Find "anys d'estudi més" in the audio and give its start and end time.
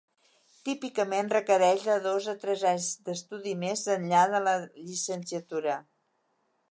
2.71-3.83